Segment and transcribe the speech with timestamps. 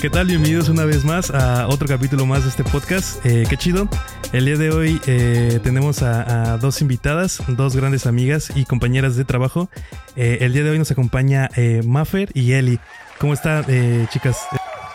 [0.00, 0.28] ¿Qué tal?
[0.28, 3.22] Bienvenidos una vez más a otro capítulo más de este podcast.
[3.26, 3.86] Eh, qué chido.
[4.32, 9.16] El día de hoy eh, tenemos a, a, dos invitadas, dos grandes amigas y compañeras
[9.16, 9.68] de trabajo.
[10.16, 11.50] Eh, el día de hoy nos acompaña
[11.84, 12.80] Maffer y Eli.
[13.18, 14.40] ¿Cómo están, eh, chicas?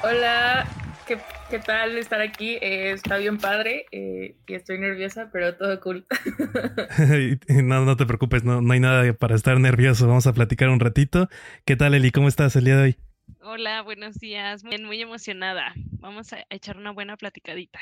[0.02, 0.66] Hola,
[1.06, 1.20] ¿qué,
[1.52, 2.58] qué tal estar aquí?
[2.60, 6.08] Está bien padre y estoy nerviosa, pero todo cool.
[7.48, 10.08] no, no te preocupes, no, no hay nada para estar nervioso.
[10.08, 11.30] Vamos a platicar un ratito.
[11.64, 12.10] ¿Qué tal, Eli?
[12.10, 12.98] ¿Cómo estás el día de hoy?
[13.42, 14.64] Hola, buenos días.
[14.64, 15.74] Muy, muy emocionada.
[16.00, 17.80] Vamos a echar una buena platicadita.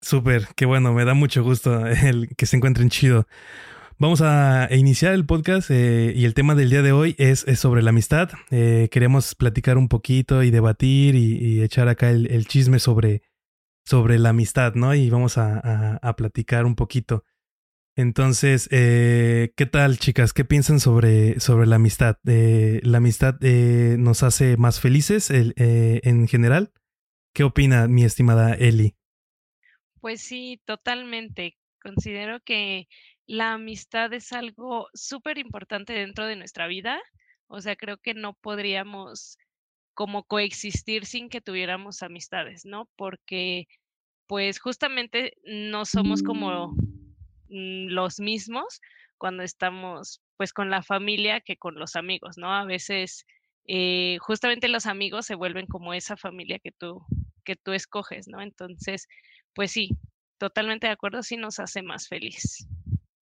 [0.00, 3.26] Súper, qué bueno, me da mucho gusto el que se encuentren chido.
[3.98, 7.82] Vamos a iniciar el podcast eh, y el tema del día de hoy es, sobre
[7.82, 8.30] la amistad.
[8.50, 13.22] Eh, queremos platicar un poquito y debatir y, echar acá el, chisme sobre,
[13.84, 14.94] sobre la amistad, ¿no?
[14.94, 17.24] Y vamos a platicar un poquito.
[17.98, 20.32] Entonces, eh, ¿qué tal, chicas?
[20.32, 22.16] ¿Qué piensan sobre, sobre la amistad?
[22.28, 26.70] Eh, ¿La amistad eh, nos hace más felices en general?
[27.34, 28.94] ¿Qué opina mi estimada Eli?
[30.00, 31.58] Pues sí, totalmente.
[31.82, 32.86] Considero que
[33.26, 37.00] la amistad es algo súper importante dentro de nuestra vida.
[37.48, 39.38] O sea, creo que no podríamos
[39.94, 42.88] como coexistir sin que tuviéramos amistades, ¿no?
[42.94, 43.66] Porque
[44.28, 46.76] pues justamente no somos como
[47.48, 48.80] los mismos
[49.16, 52.54] cuando estamos pues con la familia que con los amigos, ¿no?
[52.54, 53.26] A veces
[53.66, 57.04] eh, justamente los amigos se vuelven como esa familia que tú,
[57.44, 58.40] que tú escoges, ¿no?
[58.40, 59.08] Entonces,
[59.54, 59.98] pues sí,
[60.38, 62.66] totalmente de acuerdo, sí nos hace más feliz.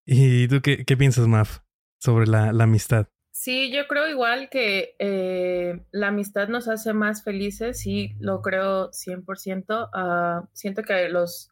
[0.05, 1.61] ¿Y tú qué, qué piensas, Maf,
[1.99, 3.09] sobre la, la, amistad?
[3.33, 8.91] Sí, yo creo igual que eh, la amistad nos hace más felices, sí, lo creo
[8.93, 9.91] 100%.
[9.93, 11.51] Uh, siento que los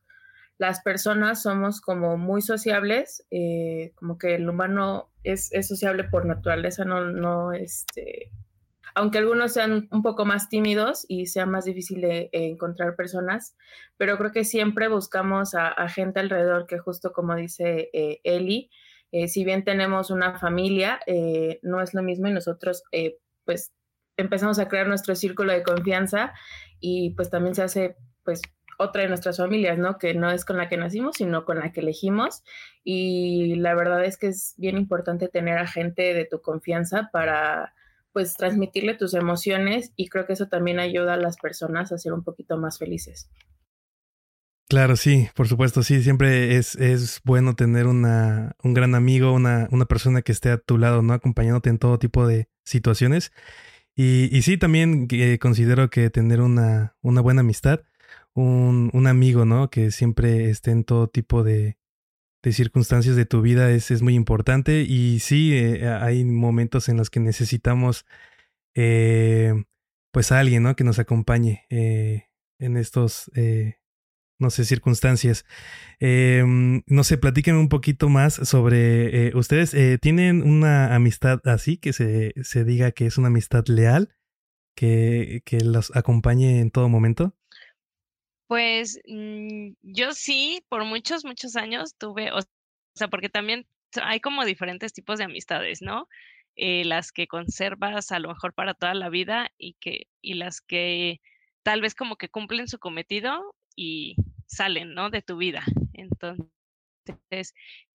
[0.58, 6.26] las personas somos como muy sociables, eh, como que el humano es, es, sociable por
[6.26, 8.30] naturaleza, no, no, este,
[8.94, 13.56] aunque algunos sean un poco más tímidos y sea más difícil de eh, encontrar personas,
[13.96, 18.70] pero creo que siempre buscamos a, gente alrededor que justo como dice eh, Eli,
[19.10, 21.00] eh, si bien tenemos una familia,
[21.62, 22.82] no es lo mismo y nosotros
[23.44, 23.72] pues
[24.16, 26.32] empezamos a crear nuestro círculo de confianza
[26.80, 28.42] y pues también se hace pues
[28.78, 29.98] otra de nuestras familias, ¿no?
[29.98, 32.42] Que no es con la que nacimos, sino con la que elegimos.
[32.82, 37.74] Y la verdad es que es bien importante tener a gente de tu confianza para,
[38.12, 42.12] pues, transmitirle tus emociones y creo que eso también ayuda a las personas a ser
[42.12, 43.30] un poquito más felices.
[44.68, 49.68] Claro, sí, por supuesto, sí, siempre es, es bueno tener una, un gran amigo, una,
[49.70, 51.12] una persona que esté a tu lado, ¿no?
[51.12, 53.30] Acompañándote en todo tipo de situaciones.
[53.94, 57.82] Y, y sí, también eh, considero que tener una, una buena amistad
[58.34, 59.70] un, un, amigo, ¿no?
[59.70, 61.78] Que siempre esté en todo tipo de,
[62.44, 64.82] de circunstancias de tu vida es, es muy importante.
[64.82, 68.06] Y sí, eh, hay momentos en los que necesitamos,
[68.74, 69.64] eh,
[70.12, 70.76] pues, a alguien, ¿no?
[70.76, 72.28] Que nos acompañe eh,
[72.58, 73.78] en estos, eh,
[74.38, 75.46] no sé, circunstancias.
[76.00, 79.74] Em, no sé, platíquenme un poquito más sobre eh, ustedes.
[80.00, 84.14] ¿Tienen una amistad así, que se, se diga que es una amistad leal?
[84.76, 87.36] Que, que los acompañe en todo momento.
[88.54, 92.38] Pues mmm, yo sí, por muchos, muchos años tuve, o
[92.94, 93.66] sea, porque también
[94.00, 96.06] hay como diferentes tipos de amistades, ¿no?
[96.54, 100.60] Eh, las que conservas a lo mejor para toda la vida y que y las
[100.60, 101.20] que
[101.64, 104.14] tal vez como que cumplen su cometido y
[104.46, 105.10] salen, ¿no?
[105.10, 105.64] De tu vida.
[105.92, 106.46] Entonces,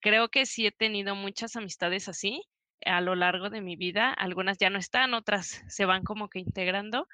[0.02, 2.44] creo que sí he tenido muchas amistades así
[2.86, 4.12] a lo largo de mi vida.
[4.12, 7.08] Algunas ya no están, otras se van como que integrando.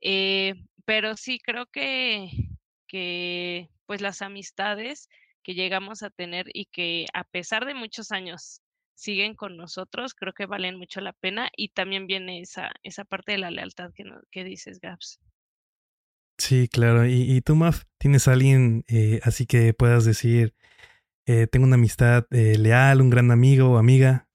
[0.00, 2.30] Eh, pero sí creo que
[2.92, 5.08] que pues las amistades
[5.42, 8.60] que llegamos a tener y que a pesar de muchos años
[8.94, 13.32] siguen con nosotros, creo que valen mucho la pena y también viene esa, esa parte
[13.32, 15.18] de la lealtad que, no, que dices, Gabs.
[16.38, 17.06] Sí, claro.
[17.06, 20.54] ¿Y, y tú, Maf, tienes a alguien eh, así que puedas decir,
[21.26, 24.28] eh, tengo una amistad eh, leal, un gran amigo o amiga?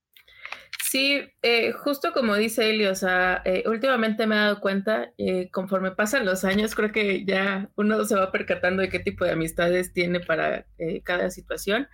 [0.90, 5.50] Sí, eh, justo como dice Eli, o sea, eh, últimamente me he dado cuenta, eh,
[5.52, 9.32] conforme pasan los años, creo que ya uno se va percatando de qué tipo de
[9.32, 10.66] amistades tiene para
[11.04, 11.90] cada situación.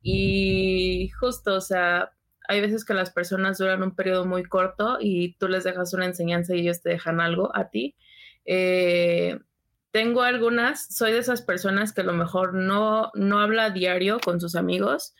[0.00, 2.12] Y justo, o sea,
[2.48, 6.06] hay veces que las personas duran un periodo muy corto y tú les dejas una
[6.06, 7.96] enseñanza y ellos te dejan algo a ti.
[9.90, 14.20] tengo algunas, soy de esas personas que a lo mejor no, no habla a diario
[14.20, 15.14] con sus amigos,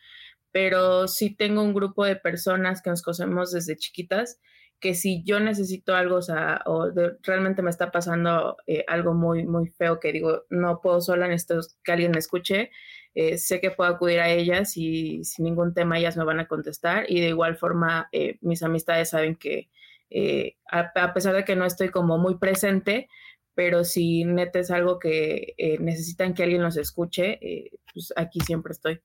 [0.56, 4.40] pero sí tengo un grupo de personas que nos conocemos desde chiquitas,
[4.80, 6.20] que si yo necesito algo,
[6.64, 6.90] o
[7.22, 11.60] realmente me está pasando eh, algo muy, muy feo que digo, no puedo sola, necesito
[11.84, 12.70] que alguien me escuche,
[13.14, 16.48] eh, sé que puedo acudir a ellas y sin ningún tema ellas me van a
[16.48, 19.68] contestar y de igual forma eh, mis amistades saben que
[20.72, 23.10] a, pesar de que no estoy como muy presente,
[23.54, 27.40] pero si neta es algo que necesitan que alguien los escuche,
[27.92, 29.02] pues aquí siempre estoy.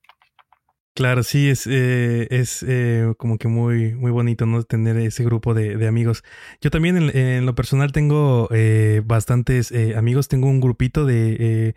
[0.93, 4.61] Claro, sí, es, eh, es eh, como que muy, muy bonito, ¿no?
[4.63, 6.23] Tener ese grupo de, amigos.
[6.59, 11.75] Yo también en, lo personal tengo eh, bastantes amigos, tengo un grupito de,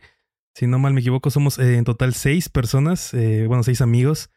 [0.55, 4.31] si no mal me equivoco, somos en total seis personas, bueno, seis amigos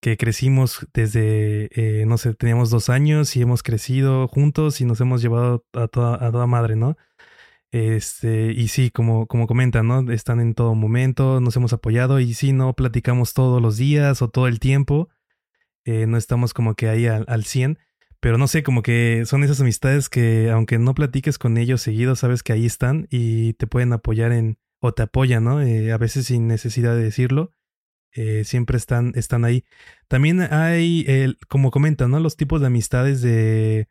[0.00, 5.22] que crecimos desde, no sé, teníamos dos años y hemos crecido juntos y nos hemos
[5.22, 6.96] llevado a toda, a toda madre, ¿no?
[7.72, 10.12] Este, y sí, como, como comentan, ¿no?
[10.12, 14.28] Están en todo momento, nos hemos apoyado y sí, no platicamos todos los días o
[14.28, 15.08] todo el tiempo.
[15.84, 17.78] Eh, no estamos como que ahí al, al 100,
[18.20, 22.14] pero no sé, como que son esas amistades que aunque no platiques con ellos seguido,
[22.14, 25.62] sabes que ahí están y te pueden apoyar en, o te apoyan, ¿no?
[25.62, 27.52] Eh, a veces sin necesidad de decirlo,
[28.12, 29.64] eh, siempre están, están ahí.
[30.08, 32.20] También hay, el, como comentan, ¿no?
[32.20, 33.88] Los tipos de amistades de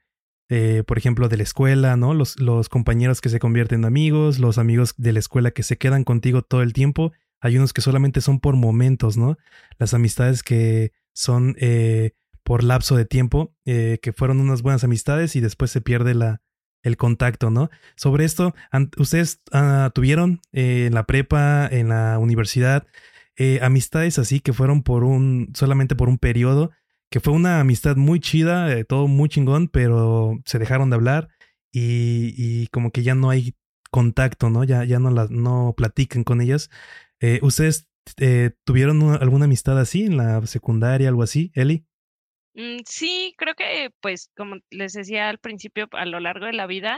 [0.53, 2.13] eh, por ejemplo, de la escuela, ¿no?
[2.13, 5.77] Los, los compañeros que se convierten en amigos, los amigos de la escuela que se
[5.77, 7.13] quedan contigo todo el tiempo.
[7.39, 9.37] Hay unos que solamente son por momentos, ¿no?
[9.79, 15.37] Las amistades que son eh, por lapso de tiempo, eh, que fueron unas buenas amistades
[15.37, 16.41] y después se pierde la,
[16.83, 17.69] el contacto, ¿no?
[17.95, 18.53] Sobre esto,
[18.97, 22.85] ¿ustedes ah, tuvieron en la prepa, en la universidad,
[23.61, 26.71] amistades así que fueron por un, solamente por un periodo
[27.11, 31.27] que fue una amistad muy chida, eh, todo muy chingón, pero se dejaron de hablar
[31.73, 33.53] y, como que ya no hay
[33.91, 34.63] contacto, ¿no?
[34.63, 36.69] Ya, ya no, la, no platican con ellas.
[37.19, 41.85] Eh, ¿Ustedes eh, tuvieron alguna amistad así en la secundaria, algo así, Eli?
[42.53, 46.65] Mm, sí, creo que pues como les decía al principio, a lo largo de la
[46.65, 46.97] vida,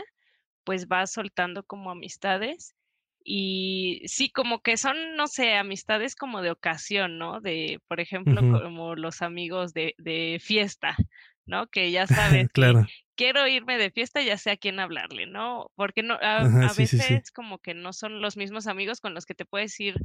[0.63, 2.75] pues vas soltando como amistades
[3.23, 7.39] y sí, como que son, no sé, amistades como de ocasión, ¿no?
[7.39, 10.97] De, por ejemplo, como los amigos de, de fiesta,
[11.45, 11.67] ¿no?
[11.67, 12.85] Que ya sabes, claro.
[13.15, 15.71] quiero irme de fiesta, ya sé a quién hablarle, ¿no?
[15.75, 19.45] Porque no, a, veces como que no son los mismos amigos con los que te
[19.45, 19.95] puedes ir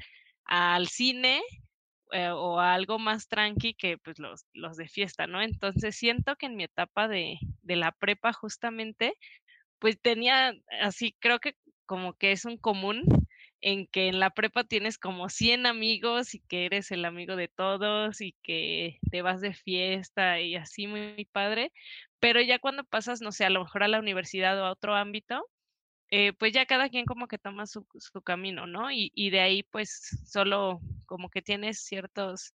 [0.45, 1.43] al cine
[2.13, 5.43] eh, o a algo más tranqui que pues los, los de fiesta, ¿no?
[5.43, 9.15] Entonces siento que en mi etapa de, de la prepa justamente,
[9.81, 11.57] pues tenía así, creo que
[11.89, 13.05] como que es un común
[13.61, 17.49] en que en la prepa tienes como 100 amigos y que eres el amigo de
[17.49, 21.73] todos y que te vas de fiesta y así muy, padre,
[22.21, 24.95] pero ya cuando pasas, no sé, a lo mejor a la universidad o a otro
[24.95, 25.45] ámbito,
[26.11, 27.85] eh, pues ya cada quien como que toma su,
[28.25, 28.91] camino, ¿no?
[28.93, 32.55] Y, y, de ahí pues solo como que tienes ciertos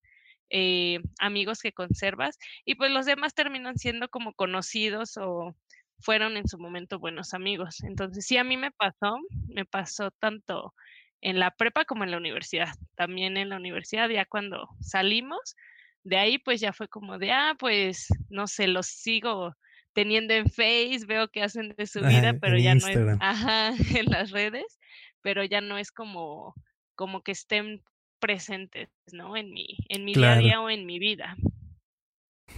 [0.49, 5.55] eh, amigos que conservas y pues los demás terminan siendo como conocidos o
[6.03, 7.81] fueron en su momento buenos amigos.
[7.83, 9.17] Entonces, sí, a mí me pasó,
[9.47, 10.73] me pasó tanto
[11.21, 12.75] en la prepa como en la universidad.
[12.95, 15.55] También en la universidad, ya cuando salimos,
[16.03, 19.55] de ahí pues ya fue como de, ah, pues, no sé, los sigo
[19.93, 24.05] teniendo en Face, veo que hacen de su vida, pero ya no es, ajá, en
[24.07, 24.79] las redes,
[25.21, 26.53] pero ya no es como,
[26.95, 27.81] como que estén
[28.19, 29.37] presentes, ¿no?
[29.37, 31.37] En mi, en mi día a día o en mi vida.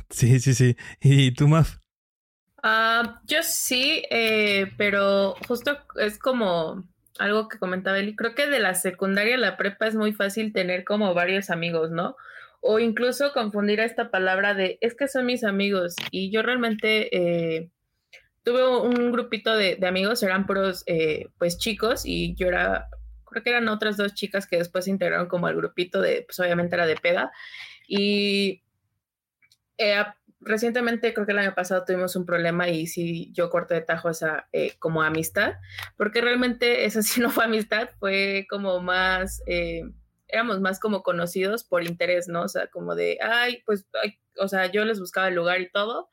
[0.09, 0.75] Sí, sí, sí.
[1.01, 1.77] ¿Y tú, Maf?
[2.67, 6.83] Ah, yo sí, eh, pero justo es como
[7.19, 8.15] algo que comentaba Eli.
[8.15, 11.91] Creo que de la secundaria a la prepa es muy fácil tener como varios amigos,
[11.91, 12.15] ¿no?
[12.61, 15.93] O incluso confundir esta palabra de es que son mis amigos.
[16.09, 17.69] Y yo realmente eh,
[18.43, 22.87] tuve un grupito de, amigos, eran puros eh, pues chicos y yo era,
[23.25, 26.39] creo que eran otras dos chicas que después se integraron como al grupito de, pues
[26.39, 27.31] obviamente era de peda.
[27.87, 28.63] Y
[30.45, 34.09] recientemente, creo que el año pasado tuvimos un problema y sí, yo corté de tajo
[34.09, 35.55] esa eh, como amistad,
[35.97, 39.83] porque realmente esa sí no fue amistad, fue como más, eh,
[40.27, 42.43] éramos más como conocidos por interés, ¿no?
[42.43, 43.87] O sea, como de, ay, pues,
[44.37, 46.09] o sea, yo les buscaba el lugar y todo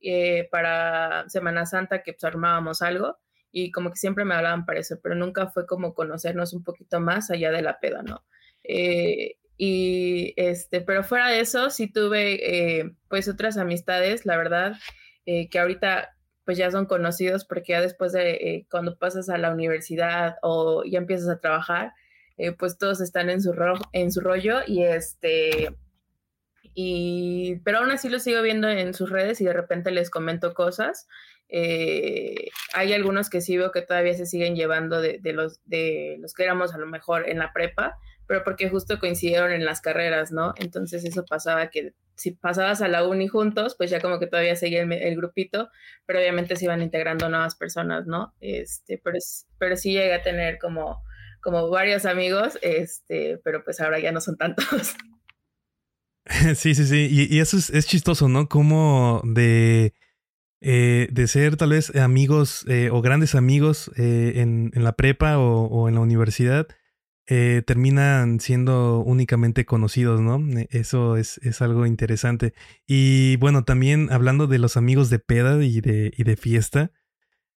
[0.00, 3.18] eh, para Semana Santa que pues armábamos algo
[3.50, 7.00] y como que siempre me hablaban para eso, pero nunca fue como conocernos un poquito
[7.00, 8.24] más allá de la peda, ¿no?
[9.56, 14.74] Y este, pero fuera de eso, sí tuve eh, pues otras amistades, la verdad,
[15.26, 19.38] eh, que ahorita pues ya son conocidos porque ya después de eh, cuando pasas a
[19.38, 21.92] la universidad o ya empiezas a trabajar,
[22.58, 23.54] pues todos están en su,
[23.92, 25.68] en su rollo y este,
[26.74, 30.52] y, pero aún así los sigo viendo en sus redes y de repente les comento
[30.52, 31.06] cosas.
[31.48, 36.34] hay algunos que sí veo que todavía se siguen llevando de, de, los, de los
[36.34, 37.96] que éramos a lo mejor en la prepa,
[38.26, 40.54] pero porque justo coincidieron en las carreras, ¿no?
[40.56, 44.56] Entonces eso pasaba que si pasabas a la uni juntos, pues ya como que todavía
[44.56, 45.68] seguía el, grupito,
[46.06, 48.34] pero obviamente se iban integrando nuevas personas, ¿no?
[48.40, 49.18] Este, pero,
[49.58, 51.02] pero sí llegué a tener como,
[51.40, 54.66] como varios amigos, este, pero pues ahora ya no son tantos.
[56.54, 58.48] Sí, sí, sí, y, eso es, chistoso, ¿no?
[58.48, 59.92] Como de...
[60.62, 65.36] Eh, de ser tal vez amigos eh, o grandes amigos eh, en, en, la prepa
[65.36, 66.66] o, o en la universidad,
[67.26, 70.36] eh, terminan siendo únicamente conocidos, ¿no?
[70.58, 72.54] E, eso es, es, algo interesante.
[72.86, 76.92] Y bueno, también hablando de los amigos de peda y de, y de fiesta,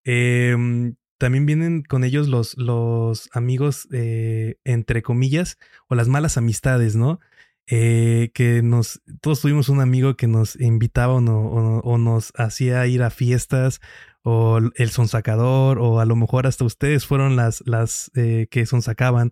[0.03, 5.57] em, también vienen con ellos los, los amigos, eh, entre comillas,
[5.87, 7.19] o las malas amistades, ¿no?
[7.67, 13.01] Eh, que nos, todos tuvimos un amigo que nos invitaba o, o, nos hacía ir
[13.01, 13.81] a fiestas
[14.27, 19.29] o el sonsacador o a lo mejor hasta ustedes fueron las, las eh, que sonsacaban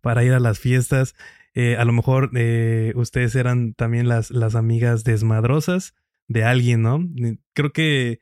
[0.00, 1.16] para ir a las fiestas.
[1.54, 5.94] Eh, a lo mejor eh, ustedes eran también las, las amigas desmadrosas
[6.28, 7.04] de alguien, ¿no?
[7.52, 8.20] Creo que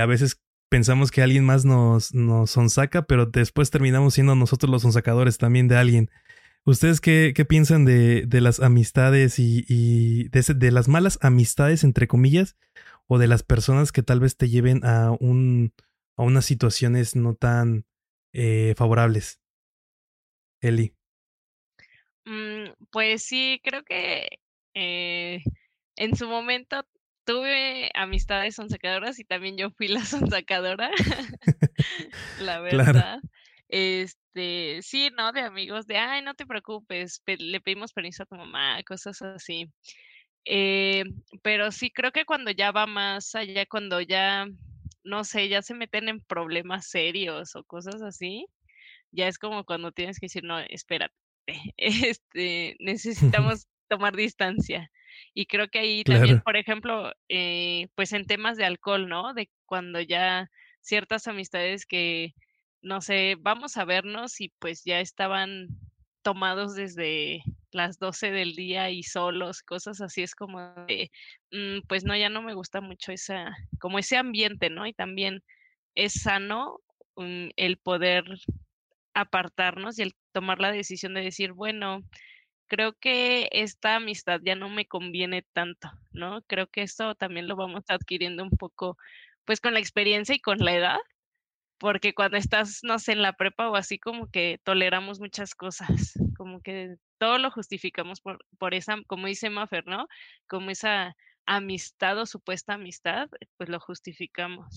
[0.00, 4.82] a veces pensamos que alguien más nos, nos sonsaca, pero después terminamos siendo nosotros los
[4.82, 6.10] sonsacadores también de alguien.
[6.64, 11.82] ¿Ustedes qué, qué piensan de, de, las amistades y, y de, de, las malas amistades,
[11.82, 12.56] entre comillas,
[13.12, 15.74] o de las personas que tal vez te lleven a, un,
[16.16, 17.84] a unas situaciones no tan
[18.76, 19.38] favorables?
[20.62, 20.94] Eli.
[22.24, 24.28] Mm, pues sí, creo que
[24.74, 25.42] eh,
[25.96, 26.86] en su momento
[27.24, 30.04] tuve amistades sonsacadoras y también yo fui la
[30.34, 30.90] sonsacadora,
[32.38, 33.18] la verdad.
[33.68, 35.32] Este, sí, ¿no?
[35.32, 39.70] De amigos, de, ay, no te preocupes, le pedimos permiso a tu mamá, cosas así.
[40.44, 41.04] Eh,
[41.42, 44.46] pero sí, creo que cuando ya va más allá, cuando ya,
[45.04, 48.46] no sé, ya se meten en problemas serios o cosas así,
[49.12, 51.14] ya es como cuando tienes que decir, no, espérate,
[51.76, 54.90] este, necesitamos tomar distancia.
[55.34, 59.34] Y creo que ahí también, por ejemplo, eh, pues en temas de alcohol, ¿no?
[59.34, 62.34] De cuando ya ciertas amistades que,
[62.80, 65.68] no sé, vamos a vernos y pues ya estaban
[66.22, 67.42] tomados desde
[67.72, 71.10] las 12 del día y solos, cosas así, es como de,
[71.50, 74.86] mm, pues no, ya no me gusta mucho esa, como ese ambiente, ¿no?
[74.86, 75.42] Y también
[75.94, 76.78] es sano
[77.16, 78.24] mm, el poder
[79.14, 82.02] apartarnos y el tomar la decisión de decir, bueno,
[82.68, 86.42] creo que esta amistad ya no me conviene tanto, ¿no?
[86.46, 88.96] Creo que esto también lo vamos adquiriendo un poco,
[89.44, 90.98] pues con la experiencia y con la edad,
[91.82, 96.12] porque cuando estás, no sé, en la prepa o así, como que toleramos muchas cosas,
[96.36, 100.06] como que todo lo justificamos por, por esa, como dice Maffer, ¿no?
[100.46, 104.68] Como esa amistad o supuesta amistad, pues lo justificamos.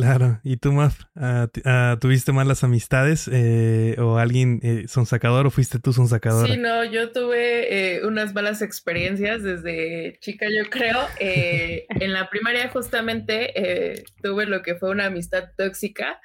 [0.00, 1.04] Claro, ¿y tú, Maf?
[1.14, 6.08] Ah, ah, ¿Tuviste malas amistades eh, o alguien eh, son sacador o fuiste tú son
[6.08, 6.48] sacador?
[6.48, 10.98] Sí, no, yo tuve eh, unas malas experiencias desde chica, yo creo.
[11.20, 16.20] en la primaria justamente tuve lo que fue una amistad tóxica.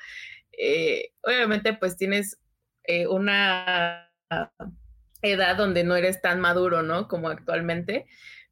[1.22, 2.40] obviamente pues tienes
[3.10, 4.10] una
[5.22, 7.08] edad donde no eres tan maduro, ¿no?
[7.08, 8.08] Como actualmente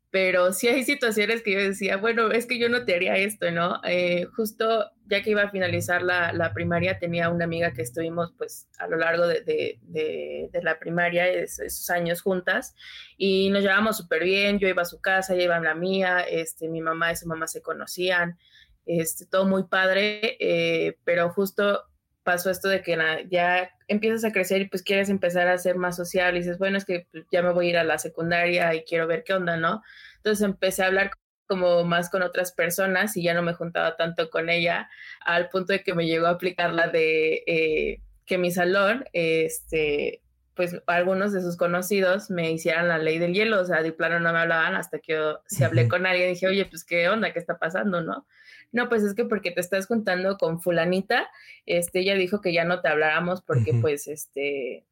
[0.09, 3.51] pero sí hay situaciones que yo decía, bueno, es que yo no te haría esto,
[3.51, 3.81] ¿no?
[3.83, 8.33] Eh, justo ya que iba a finalizar la, la, primaria, tenía una amiga que estuvimos
[8.37, 12.73] pues a lo largo de, de, de, la primaria, esos, años juntas,
[13.17, 16.21] y nos llevábamos súper bien, yo iba a su casa, ella iba a la mía,
[16.21, 18.37] este, mi mamá y su mamá se conocían,
[18.85, 21.83] este, todo muy padre, eh, pero justo
[22.27, 22.97] pasó esto de que
[23.29, 26.77] ya empiezas a crecer y pues quieres empezar a ser más social y dices, bueno,
[26.77, 29.33] es que pues, ya me voy a ir a la secundaria y quiero ver qué
[29.33, 29.81] onda, ¿no?
[30.17, 31.11] Entonces empecé a hablar
[31.47, 34.89] como más con otras personas y ya no me juntaba tanto con ella
[35.21, 40.21] al punto de que me llegó a aplicar la de eh, que mi salón, este,
[40.53, 44.19] pues algunos de sus conocidos me hicieran la ley del hielo, o sea, de plano
[44.19, 47.31] no me hablaban hasta que yo, si hablé con alguien dije, oye, pues qué onda,
[47.31, 48.27] qué está pasando, ¿no?
[48.71, 51.29] No, pues es que porque te estás juntando con fulanita,
[51.65, 54.85] este, ella dijo que ya no te habláramos porque pues, este,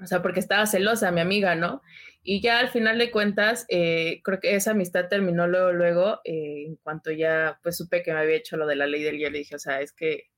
[0.00, 1.82] o sea, porque estaba celosa mi amiga, ¿no?
[2.22, 6.64] Y ya al final de cuentas, eh, creo que esa amistad terminó luego, luego, eh,
[6.66, 9.38] en cuanto ya, pues supe que me había hecho lo de la ley del hielo,
[9.38, 10.28] dije, o sea, es que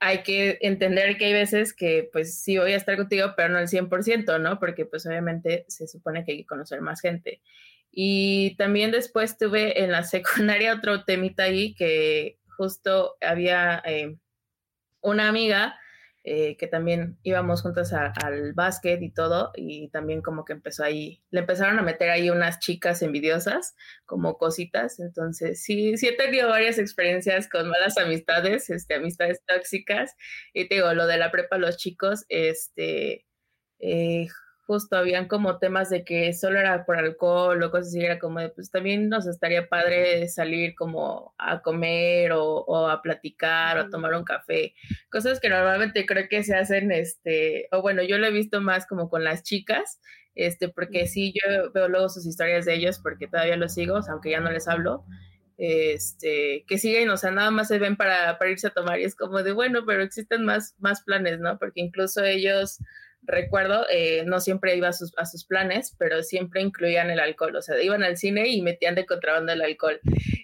[0.00, 3.58] hay que entender que hay veces que pues sí voy a estar contigo, pero no
[3.58, 4.58] al 100%, ¿no?
[4.60, 7.40] Porque pues obviamente se supone que hay que conocer más gente.
[7.90, 14.16] Y también después tuve en la secundaria otro temita ahí que justo había eh,
[15.00, 15.78] una amiga
[16.30, 21.22] eh, que también íbamos juntas al básquet y todo, y también como que empezó ahí,
[21.30, 26.50] le empezaron a meter ahí unas chicas envidiosas, como cositas, entonces sí, sí he tenido
[26.50, 30.16] varias experiencias con malas amistades, este, amistades tóxicas,
[30.52, 33.24] y te digo, lo de la prepa, los chicos, este,
[33.78, 34.26] eh,
[34.68, 38.38] justo habían como temas de que solo era por alcohol o cosas así, era como
[38.38, 43.88] de, pues también nos estaría padre salir como a comer o, a platicar o a
[43.88, 44.74] tomar un café,
[45.10, 48.86] cosas que normalmente creo que se hacen, este, o bueno, yo lo he visto más
[48.86, 50.02] como con las chicas,
[50.34, 54.32] este, porque sí, yo veo luego sus historias de ellos porque todavía los sigo, aunque
[54.32, 55.06] ya no les hablo,
[55.56, 59.04] este, que siguen, o sea, nada más se ven para, para irse a tomar y
[59.04, 61.58] es como de, bueno, pero existen más, más planes, ¿no?
[61.58, 62.80] Porque incluso ellos
[63.22, 67.56] recuerdo, eh, no siempre iba a sus, a sus, planes, pero siempre incluían el alcohol,
[67.56, 70.00] o sea, iban al cine y metían de contrabando el alcohol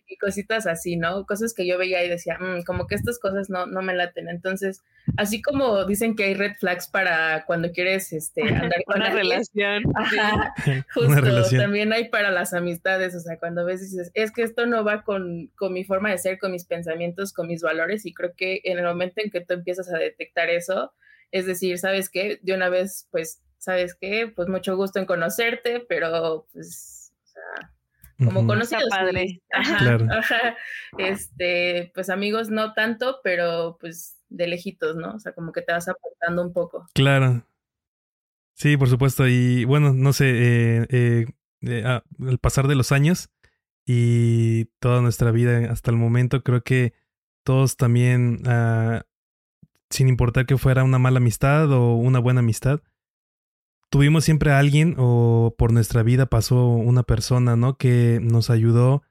[0.07, 1.27] y cositas así, ¿no?
[1.27, 4.29] Cosas que yo veía y decía, mm, como que estas cosas no, no me laten.
[4.29, 4.83] Entonces,
[5.17, 9.83] así como dicen que hay red flags para cuando quieres este, andar con una relación.
[10.95, 14.67] justo, también hay para las amistades, o sea, cuando ves y dices, es que esto
[14.67, 18.15] no va con, con mi forma de ser, con mis pensamientos, con mis valores, y
[18.15, 20.93] creo que en el momento en que tú empiezas a detectar eso,
[21.35, 22.39] es decir, ¿sabes qué?
[22.43, 24.29] De una vez, pues, ¿sabes qué?
[24.29, 27.73] Pues mucho gusto en conocerte, pero pues, o sea,
[28.25, 28.85] como conocidos.
[28.89, 29.43] padre.
[29.51, 30.57] Ajá, ajá,
[30.97, 35.15] este, pues amigos no tanto, pero pues de lejitos, ¿no?
[35.15, 36.87] O sea, como que te vas aportando un poco.
[36.95, 37.45] Claro.
[38.55, 39.27] Sí, por supuesto.
[39.27, 41.27] Y bueno, no sé, eh, eh,
[41.63, 43.31] eh ah, al pasar de los años
[43.85, 46.95] y toda nuestra vida hasta el momento, creo que
[47.43, 49.05] todos también ah,
[49.95, 52.81] sin importar que fuera una mala amistad o una buena amistad.
[53.91, 57.77] Tuvimos siempre a alguien o por nuestra vida pasó una persona, ¿no?
[57.77, 59.03] Que nos ayudó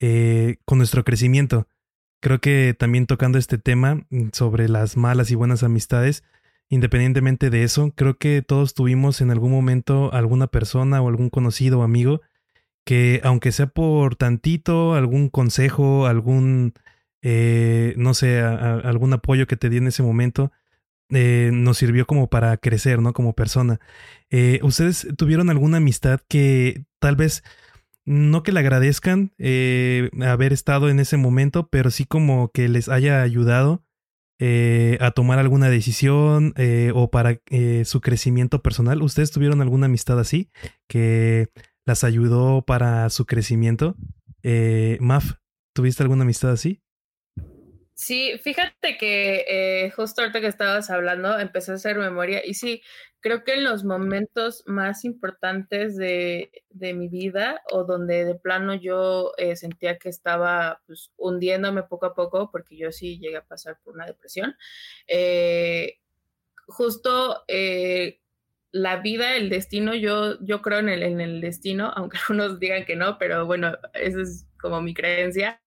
[0.00, 1.66] eh, con nuestro crecimiento.
[2.20, 6.22] Creo que también tocando este tema mm, sobre las malas y buenas amistades,
[6.68, 11.80] independientemente de eso, creo que todos tuvimos en algún momento alguna persona o algún conocido
[11.80, 12.20] o amigo
[12.84, 16.74] que, aunque sea por tantito, algún consejo, algún
[17.22, 20.52] eh, no sé, algún apoyo que te di en ese momento,
[21.10, 23.12] eh, nos sirvió como para crecer, ¿no?
[23.12, 23.80] Como persona.
[24.30, 27.42] Eh, ¿Ustedes tuvieron alguna amistad que tal vez
[28.04, 29.32] no que le agradezcan
[30.22, 33.84] haber estado en ese momento, pero sí como que les haya ayudado
[34.40, 36.54] a tomar alguna decisión
[36.94, 37.40] o para
[37.84, 39.02] su crecimiento personal?
[39.02, 40.50] ¿Ustedes tuvieron alguna amistad así
[40.88, 41.50] que
[41.84, 43.96] las ayudó para su crecimiento?
[44.98, 45.34] Maf,
[45.74, 46.80] ¿tuviste alguna amistad así?
[48.00, 52.82] Sí, fíjate que eh, justo ahorita que estabas hablando, empecé a hacer memoria y sí,
[53.20, 59.32] creo que en los momentos más importantes de, mi vida o donde de plano yo
[59.36, 63.78] eh, sentía que estaba pues, hundiéndome poco a poco, porque yo sí llegué a pasar
[63.84, 64.56] por una depresión,
[65.06, 65.98] eh,
[66.66, 67.44] justo
[68.72, 72.86] la vida, el destino, yo, yo creo en el, en el destino, aunque algunos digan
[72.86, 75.60] que no, pero bueno, esa es como mi creencia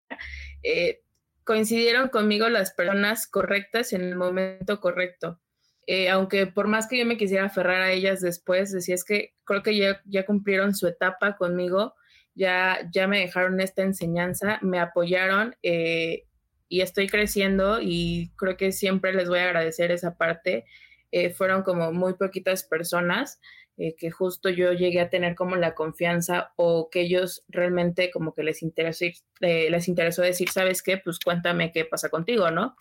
[1.43, 5.39] coincidieron conmigo las personas correctas en el momento correcto.
[5.86, 9.34] Eh, aunque por más que yo me quisiera aferrar a ellas después, decía es que
[9.43, 11.93] creo que ya, ya cumplieron su etapa conmigo,
[12.36, 16.25] ya, ya me dejaron esta enseñanza, me apoyaron eh,
[16.69, 20.65] y estoy creciendo y creo que siempre les voy a agradecer esa parte.
[21.12, 23.39] Eh, fueron como muy poquitas personas
[23.77, 28.33] eh, que justo yo llegué a tener como la confianza o que ellos realmente como
[28.33, 29.05] que les interesó,
[29.41, 30.97] eh, les interesó decir, ¿sabes qué?
[30.97, 32.75] Pues cuéntame qué pasa contigo, ¿no?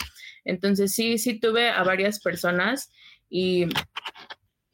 [0.45, 2.91] Entonces sí, sí tuve a varias personas
[3.31, 3.67] y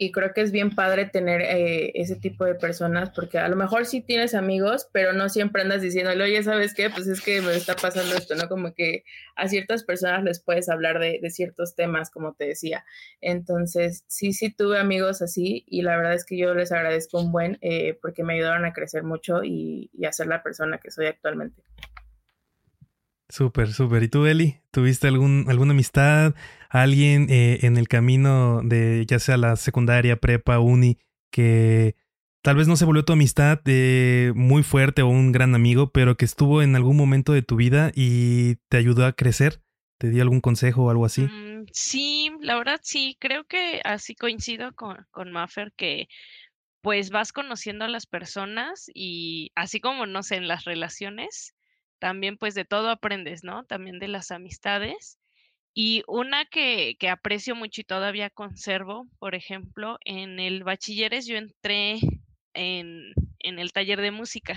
[0.00, 3.56] y creo que es bien padre tener eh, ese tipo de personas porque a lo
[3.56, 6.88] mejor sí tienes amigos, pero no siempre andas diciéndole, oye, ¿sabes qué?
[6.88, 8.48] Pues es que me está pasando esto, ¿no?
[8.48, 9.02] Como que
[9.34, 12.84] a ciertas personas les puedes hablar de, ciertos temas, como te decía.
[13.20, 17.32] Entonces, sí, sí tuve amigos así y la verdad es que yo les agradezco un
[17.32, 20.92] buen eh, porque me ayudaron a crecer mucho y, y a ser la persona que
[20.92, 21.60] soy actualmente.
[23.28, 24.02] Súper, súper.
[24.02, 24.60] ¿Y tú, Eli?
[24.70, 26.34] ¿Tuviste algún, alguna amistad,
[26.70, 30.98] alguien eh, en el camino de ya sea la secundaria, prepa, uni,
[31.30, 31.94] que
[32.42, 36.16] tal vez no se volvió tu amistad eh, muy fuerte o un gran amigo, pero
[36.16, 39.62] que estuvo en algún momento de tu vida y te ayudó a crecer?
[39.98, 41.22] ¿Te dio algún consejo o algo así?
[41.22, 43.16] Mm, sí, la verdad sí.
[43.20, 46.08] Creo que así coincido con, con Maffer que
[46.80, 51.54] pues vas conociendo a las personas y así como, no sé, en las relaciones
[51.98, 53.64] también pues de todo aprendes, ¿no?
[53.64, 55.18] También de las amistades.
[55.74, 61.36] Y una que, que aprecio mucho y todavía conservo, por ejemplo, en el bachilleres yo
[61.36, 62.00] entré
[62.54, 64.56] en, en el taller de música.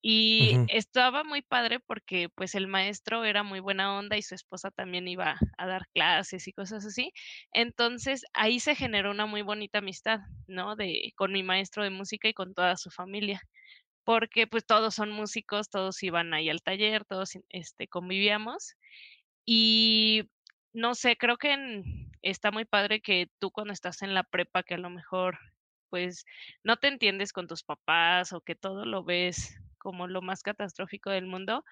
[0.00, 4.70] Y estaba muy padre porque pues el maestro era muy buena onda y su esposa
[4.70, 7.12] también iba a dar clases y cosas así.
[7.52, 10.76] Entonces ahí se generó una muy bonita amistad, ¿no?
[10.76, 13.42] De con mi maestro de música y con toda su familia.
[14.08, 18.74] Porque pues todos son músicos, todos iban ahí al taller, todos este convivíamos
[19.44, 20.30] y
[20.72, 21.82] no sé, creo que
[22.22, 25.38] está muy padre que tú cuando estás en la prepa que a lo mejor
[25.90, 26.24] pues
[26.64, 31.10] no te entiendes con tus papás o que todo lo ves como lo más catastrófico
[31.10, 31.62] del mundo,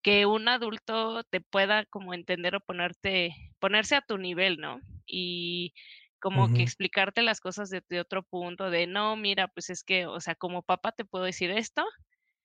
[0.00, 4.80] que un adulto te pueda como entender o ponerte, ponerse a tu nivel, ¿no?
[5.04, 5.74] Y
[6.22, 10.06] como que explicarte las cosas de, de otro punto, de no, mira, pues es que,
[10.06, 11.84] o sea, como papá te puedo decir esto,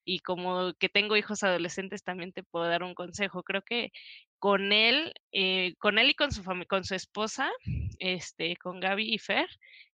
[0.06, 3.44] y como que tengo hijos adolescentes también te puedo dar un consejo.
[3.44, 3.92] Creo que
[4.40, 7.52] con él, eh, con él y con su con su esposa,
[8.00, 9.48] este, con Gaby y Fer,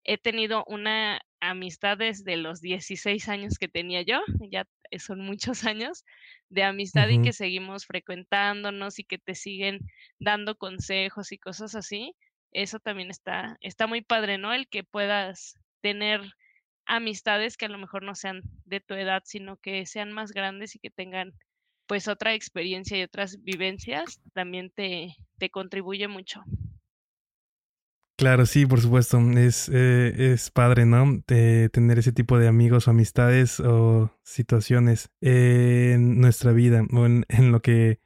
[0.03, 4.65] he tenido una amistad desde los 16 años que tenía yo, ya
[4.99, 6.03] son muchos años
[6.49, 9.79] de amistad y que seguimos frecuentándonos y que te siguen
[10.19, 12.13] dando consejos y cosas así.
[12.51, 14.53] Eso también está, está muy padre, ¿no?
[14.53, 16.21] El que puedas tener
[16.85, 20.75] amistades que a lo mejor no sean de tu edad, sino que sean más grandes
[20.75, 21.33] y que tengan
[21.87, 26.41] pues otra experiencia y otras vivencias, también te, te contribuye mucho.
[28.21, 29.19] Claro, sí, por supuesto.
[29.31, 31.23] Es, eh, es padre, ¿no?
[31.25, 37.63] Tener ese tipo de amigos o amistades o situaciones en nuestra vida o en, lo
[37.63, 37.99] que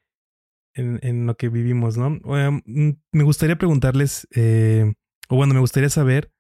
[0.76, 2.10] en, lo que vivimos, ¿no?
[2.10, 4.94] Mm, me gustaría preguntarles, eh,
[5.30, 6.32] o bueno, me gustaría saber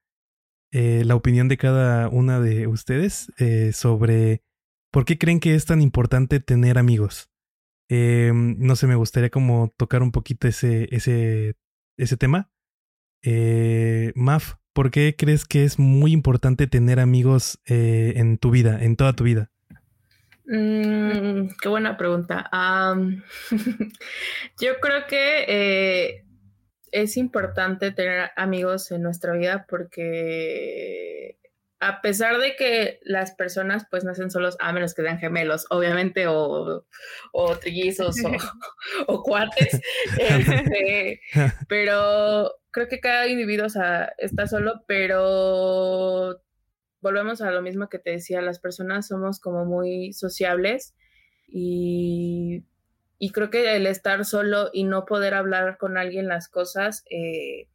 [0.77, 4.43] eh, la opinión de cada una de ustedes eh, sobre
[4.91, 7.29] por qué creen que es tan importante tener amigos.
[7.89, 11.55] Eh, no sé, me gustaría como tocar un poquito ese, ese,
[11.97, 12.51] ese tema.
[14.15, 19.13] Maf, ¿por qué crees que es muy importante tener amigos en tu vida, en toda
[19.13, 19.51] tu vida?
[20.47, 22.49] Mm, qué buena pregunta.
[24.59, 26.23] yo creo que
[26.91, 31.37] es importante tener amigos en nuestra vida porque
[31.79, 36.25] a pesar de que las personas pues nacen solos, a menos que sean gemelos, obviamente,
[36.27, 36.85] o,
[37.31, 38.15] o trillizos
[39.07, 39.81] o, cuates,
[40.17, 41.21] este,
[41.67, 43.67] pero creo que cada individuo
[44.17, 46.41] está solo, pero
[47.05, 50.95] volvemos a lo mismo que te decía, las personas somos como muy sociables
[51.47, 52.63] y
[53.17, 57.67] y creo que el estar solo y no poder hablar con alguien las cosas eh,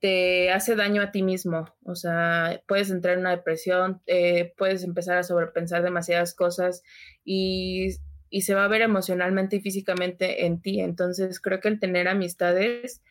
[0.00, 1.74] te hace daño a ti mismo.
[1.84, 6.82] O sea, puedes entrar en una depresión, eh, puedes empezar a sobrepensar demasiadas cosas
[7.24, 7.96] y,
[8.30, 10.80] y, se va a ver emocionalmente y físicamente en ti.
[10.80, 13.02] Entonces, creo que el tener amistades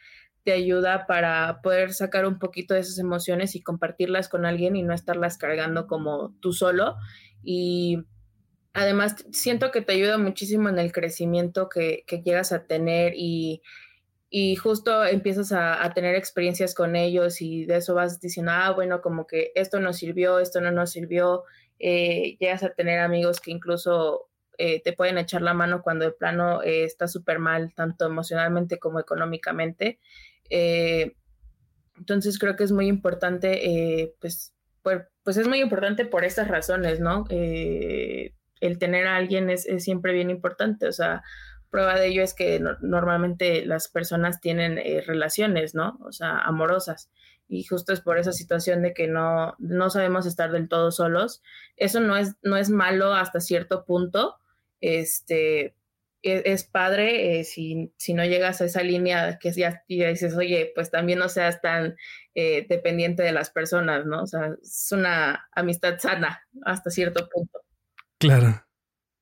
[0.44, 4.84] te ayuda para poder sacar un poquito de esas emociones y compartirlas con alguien y
[4.84, 6.96] no estarlas cargando como tú solo.
[7.44, 8.06] Y
[8.74, 13.62] además siento que te ayuda muchísimo en el crecimiento que, llegas a tener y,
[14.62, 19.28] justo empiezas a, tener experiencias con ellos y de eso vas diciendo, ah, bueno, como
[19.28, 21.44] que esto nos sirvió, esto no nos sirvió,
[21.80, 26.12] eh, llegas a tener amigos que incluso eh, te pueden echar la mano cuando de
[26.12, 30.00] plano eh, está súper mal, tanto emocionalmente como económicamente.
[31.98, 37.26] Entonces creo que es muy importante, pues, pues es muy importante por estas razones, ¿no?
[38.64, 40.88] el tener a alguien es, siempre bien importante.
[40.88, 41.22] O sea,
[41.70, 46.00] prueba de ello es que normalmente las personas tienen eh, relaciones, ¿no?
[46.02, 47.10] O sea, amorosas.
[47.50, 51.44] Y justo es por esa situación de que no, no sabemos estar del todo solos.
[51.76, 54.38] Eso no es, no es malo hasta cierto punto.
[54.80, 55.76] Este,
[56.24, 60.90] es, padre eh, si, si, no llegas a esa línea que ya, dices, oye, pues
[60.90, 61.96] también no seas tan
[62.34, 64.24] eh, dependiente de las personas, ¿no?
[64.24, 67.60] O sea, es una amistad sana hasta cierto punto.
[68.18, 68.64] Claro.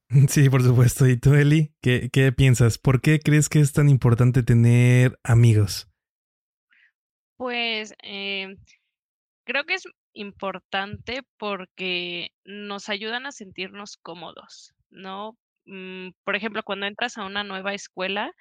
[0.28, 1.08] Sí, por supuesto.
[1.08, 1.74] ¿Y tú, Eli?
[1.82, 2.78] ¿Qué, qué piensas?
[2.78, 5.90] ¿Por qué crees que es tan importante tener amigos?
[7.38, 8.58] Pues eh,
[9.46, 9.84] creo que es
[10.14, 15.38] importante porque nos ayudan a sentirnos cómodos, ¿no?
[15.72, 18.34] Mm, por ejemplo, cuando entras a una nueva escuela,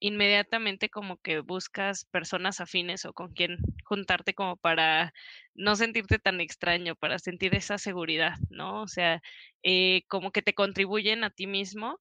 [0.00, 5.12] inmediatamente como que buscas personas afines o con quien juntarte como para
[5.54, 8.82] no sentirte tan extraño, para sentir esa seguridad, ¿no?
[8.82, 9.22] O sea,
[9.62, 12.00] eh, como que te contribuyen a ti mismo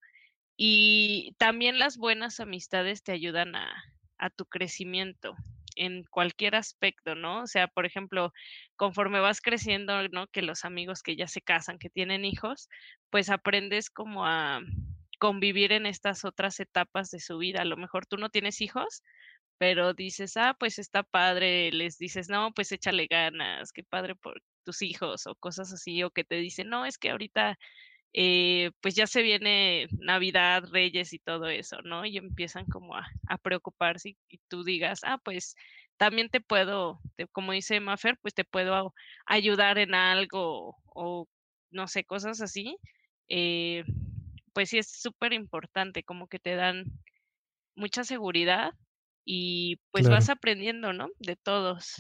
[0.58, 3.84] y también las buenas amistades te ayudan a,
[4.17, 5.36] a tu crecimiento
[5.76, 7.44] en cualquier aspecto, ¿no?
[7.44, 8.32] O sea, por ejemplo,
[8.76, 10.28] conforme vas creciendo, ¿no?
[10.28, 12.70] Que los amigos que ya se casan, que tienen hijos,
[13.10, 14.62] pues aprendes como a
[15.20, 17.62] convivir en estas otras etapas de su vida.
[17.62, 19.04] A lo mejor tú no tienes hijos,
[19.58, 24.42] pero dices, ah, pues está padre, les dices, no, pues échale ganas, qué padre por
[24.66, 27.58] tus hijos o cosas así, o que te dicen, no, es que ahorita
[28.13, 32.06] eh, pues ya se viene Navidad, Reyes y todo eso, ¿no?
[32.06, 33.06] Y empiezan como a,
[33.41, 35.56] preocuparse y, tú digas, ah, pues
[35.97, 36.99] también te puedo,
[37.32, 38.93] como dice Mafer, pues te puedo
[39.26, 41.28] ayudar en algo o,
[41.71, 42.78] no sé, cosas así.
[43.30, 43.84] Eh,
[44.54, 46.86] pues sí es súper importante, como que te dan
[47.76, 48.73] mucha seguridad
[49.26, 51.10] y pues vas aprendiendo, ¿no?
[51.19, 51.95] De todos.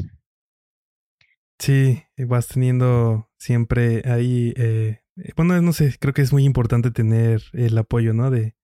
[1.59, 5.02] Sí, vas teniendo siempre ahí, eh,
[5.35, 8.31] bueno, no sé, creo que es muy importante tener el apoyo, ¿no?
[8.31, 8.55] De,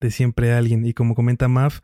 [0.00, 0.84] de siempre alguien.
[0.84, 1.80] Y como comenta Maf,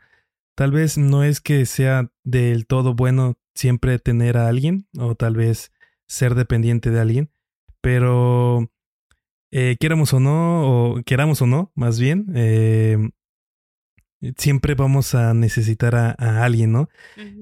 [0.55, 5.37] tal vez no es que sea del todo bueno siempre tener a alguien, o tal
[5.37, 5.73] vez
[6.07, 7.31] ser dependiente de alguien,
[7.81, 8.71] pero
[9.51, 12.99] eh, quieramos o no, o queramos o no, más bien, eh,
[14.37, 16.89] siempre vamos a necesitar a, alguien, ¿no?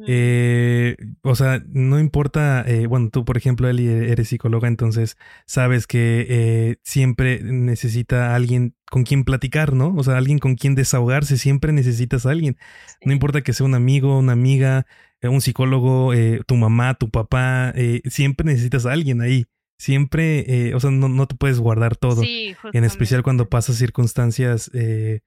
[0.06, 5.16] eh, o sea, no importa, eh, bueno, tú por ejemplo, Eli, eres psicóloga, entonces
[5.46, 9.94] sabes que eh, siempre necesita a alguien con quien platicar, ¿no?
[9.96, 12.56] O sea, alguien con quien desahogarse, siempre necesitas a alguien.
[13.04, 14.86] No importa que sea un amigo, una amiga,
[15.22, 16.12] un psicólogo,
[16.46, 17.72] tu mamá, tu papá,
[18.04, 19.46] siempre necesitas a alguien ahí
[19.82, 22.22] siempre, eh, o sea, no, no, te puedes guardar todo.
[22.22, 25.22] en especial cuando pasas circunstancias eh,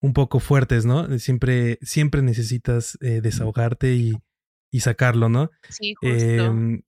[0.00, 1.18] un poco fuertes, ¿no?
[1.18, 4.12] Siempre, siempre necesitas eh, desahogarte y,
[4.70, 5.50] y, sacarlo, ¿no?
[5.68, 6.16] Sí, justo.
[6.16, 6.82] Em,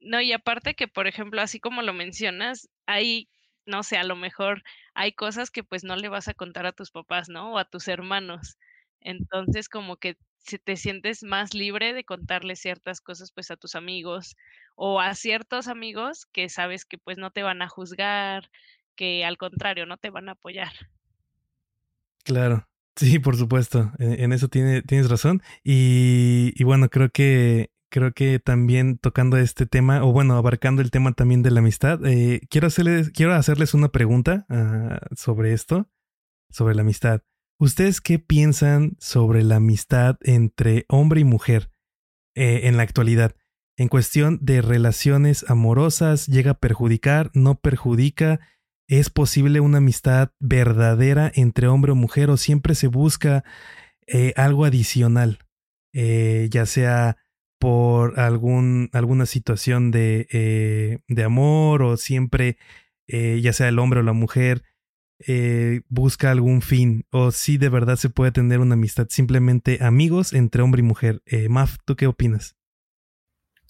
[0.00, 3.28] no, y aparte que, por ejemplo, así como lo mencionas, hay,
[3.66, 4.62] no sé, a lo mejor
[4.94, 7.52] hay cosas que pues no le vas a contar a tus papás, ¿no?
[7.52, 8.56] O a tus hermanos.
[9.00, 10.16] Entonces, como que
[10.64, 14.36] te sientes más libre de contarle ciertas cosas pues a tus amigos
[14.74, 18.50] o a ciertos amigos que sabes que pues no te van a juzgar,
[18.96, 20.72] que al contrario no te van a apoyar.
[22.24, 28.38] Claro, sí, por supuesto, en, eso tiene, tienes razón y, bueno, creo que creo que
[28.38, 32.68] también tocando este tema o bueno, abarcando el tema también de la amistad, eh, quiero
[32.68, 35.88] hacerles quiero hacerles una pregunta uh, sobre esto,
[36.50, 37.22] sobre la amistad.
[37.58, 41.70] ¿Ustedes qué piensan sobre la amistad entre hombre y mujer
[42.34, 43.34] eh, en la actualidad?
[43.76, 47.30] En cuestión de relaciones amorosas, ¿llega a perjudicar?
[47.34, 48.40] ¿No perjudica?
[48.90, 53.44] ¿Es posible una amistad verdadera entre hombre o mujer o siempre se busca
[54.06, 55.38] eh, algo adicional?
[55.92, 57.16] Eh, ya sea
[57.58, 62.56] por algún, alguna situación de, de amor o siempre,
[63.06, 64.62] ya sea el hombre o la mujer,
[65.26, 70.32] eh, busca algún fin o si de verdad se puede tener una amistad simplemente amigos
[70.32, 71.22] entre hombre y mujer.
[71.26, 72.56] Eh, Maf, ¿tú qué opinas?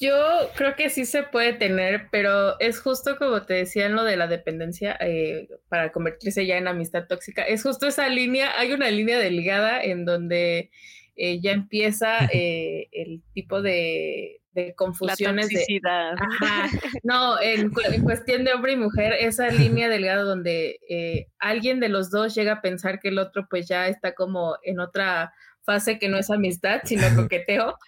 [0.00, 4.02] Yo creo que sí se puede tener, pero es justo como te decía en lo
[4.02, 7.42] de la dependencia eh, para convertirse ya en amistad tóxica.
[7.42, 10.70] Es justo esa línea, hay una línea delgada en donde
[11.16, 15.80] ya empieza el tipo de de confusiones de
[17.04, 17.70] no en,
[18.02, 22.54] cuestión de hombre y mujer esa línea delgada donde eh, alguien de los dos llega
[22.54, 25.32] a pensar que el otro pues ya está como en otra
[25.62, 27.78] fase que no es amistad sino coqueteo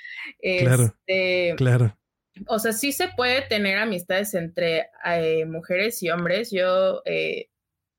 [0.60, 1.96] claro este, claro
[2.46, 7.48] o sea sí se puede tener amistades entre eh, mujeres y hombres yo eh,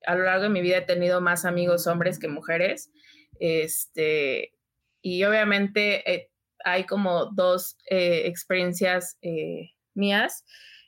[0.06, 2.92] a lo largo de mi vida he tenido más amigos hombres que mujeres
[3.40, 4.54] este
[5.02, 6.30] y obviamente
[6.64, 10.46] hay como dos eh, experiencias eh, mías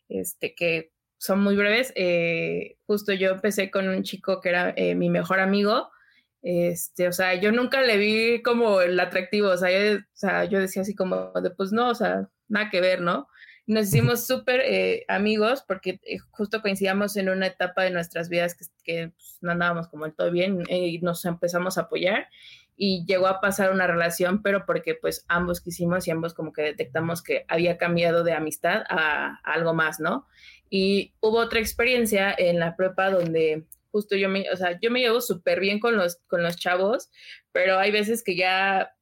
[0.09, 1.91] este, que son muy breves.
[1.95, 5.89] Eh, justo yo empecé con un chico que era mi mejor amigo.
[6.41, 10.45] Este, o sea, yo nunca le vi como el atractivo, o sea, yo, o sea,
[10.45, 13.27] yo decía así como de, pues no, o sea, nada que ver, ¿no?
[13.67, 14.61] Nos hicimos súper
[15.07, 15.99] amigos porque
[16.31, 20.31] justo coincidíamos en una etapa de nuestras vidas que, que pues, no andábamos como todo
[20.31, 22.27] bien y nos empezamos a apoyar
[22.77, 26.63] y llegó a pasar una relación, pero porque pues ambos quisimos y ambos como que
[26.63, 30.27] detectamos que había cambiado de amistad a, algo más, ¿no?
[30.69, 34.99] Y hubo otra experiencia en la prepa donde justo yo me, o sea, yo me
[34.99, 37.09] llevo súper bien con los, con los chavos,
[37.53, 38.94] pero hay veces que ya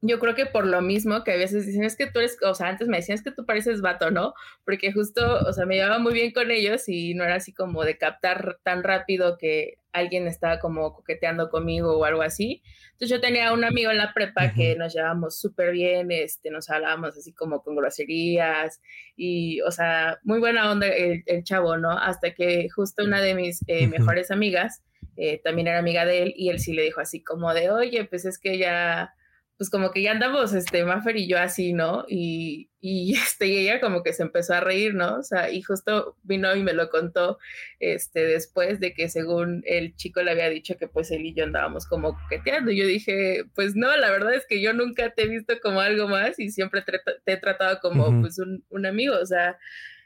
[0.00, 2.54] yo creo que por lo mismo que a veces dicen es que tú eres, o
[2.54, 4.32] sea, antes me decían es que tú pareces vato, ¿no?
[4.64, 7.82] Porque justo, o sea, me llevaba muy bien con ellos y no era así como
[7.84, 12.62] de captar tan rápido que alguien estaba como coqueteando conmigo o algo así.
[12.92, 16.70] Entonces yo tenía un amigo en la prepa que nos llevábamos súper bien, este, nos
[16.70, 18.80] hablábamos así como con groserías
[19.16, 21.90] y, o sea, muy buena onda el, chavo, ¿no?
[21.90, 24.82] Hasta que justo una de mis eh, mejores amigas
[25.16, 28.04] eh, también era amiga de él y él sí le dijo así como de, oye,
[28.04, 29.14] pues es que ya
[29.58, 32.04] pues como que ya andamos, este, Maffer y yo así, ¿no?
[32.08, 35.16] Y, y, este, y ella como que se empezó a reír, ¿no?
[35.16, 37.38] O sea, y justo vino y me lo contó,
[37.80, 41.42] este, después de que según el chico le había dicho que pues él y yo
[41.42, 42.70] andábamos como coqueteando.
[42.70, 45.80] Y yo dije, pues no, la verdad es que yo nunca te he visto como
[45.80, 49.58] algo más y siempre te, he tratado como pues un, un, amigo, o sea,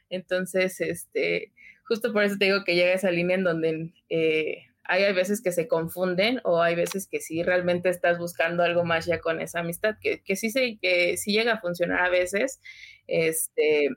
[0.09, 1.53] entonces, este,
[1.85, 3.93] justo por eso te digo que llega esa línea en donde...
[4.09, 8.85] Eh, hay, veces que se confunden o hay veces que sí realmente estás buscando algo
[8.85, 12.11] más ya con esa amistad, que, que sí, se, que sí llega a funcionar a
[12.11, 12.61] veces,
[13.07, 13.89] este,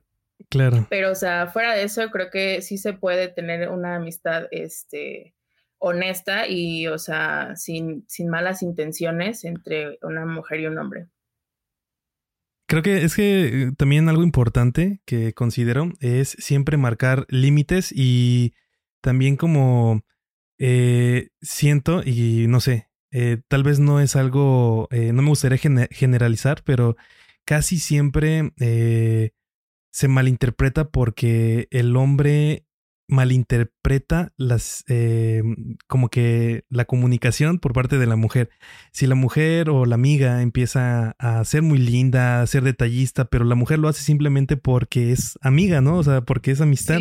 [0.49, 0.87] claro.
[0.89, 5.35] Pero, o sea, fuera de eso, creo que sí se puede tener una amistad, este,
[5.79, 11.07] honesta y, o sea, sin, sin malas intenciones entre una mujer y un hombre.
[12.67, 18.53] Creo que es que eh, también algo importante que considero es siempre marcar límites y
[19.01, 20.03] también como
[20.57, 25.57] eh, siento, y no sé, eh, tal vez no es algo, eh, no me gustaría
[25.91, 26.95] generalizar, pero
[27.45, 28.51] casi siempre
[29.91, 32.65] se malinterpreta porque el hombre
[33.07, 34.83] malinterpreta las
[35.87, 38.49] como que la comunicación por parte de la mujer.
[38.91, 43.45] Si la mujer o la amiga empieza a ser muy linda, a ser detallista, pero
[43.45, 45.97] la mujer lo hace simplemente porque es amiga, ¿no?
[45.97, 46.99] O sea, porque es amistad.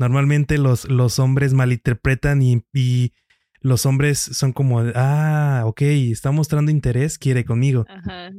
[0.00, 3.12] Normalmente los, los hombres malinterpretan y, y,
[3.60, 7.84] los hombres son como, ah, ok, está mostrando interés, quiere conmigo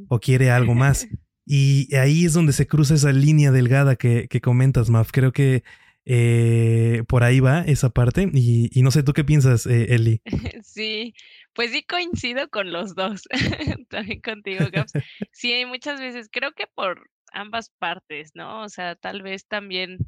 [0.08, 1.06] o quiere algo más.
[1.46, 5.10] y ahí es donde se cruza esa línea delgada que, que comentas, Maf.
[5.12, 5.62] Creo que
[6.04, 8.28] eh, por ahí va esa parte.
[8.32, 10.20] Y, y, no sé, ¿tú qué piensas, eh, Eli?
[10.64, 11.14] Sí,
[11.52, 13.22] pues sí coincido con los dos.
[13.88, 14.92] También contigo, Gaps.
[15.30, 18.62] Sí, muchas veces, creo que por ambas partes, ¿no?
[18.62, 19.98] O sea, tal vez también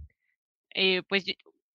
[0.75, 1.25] eh, pues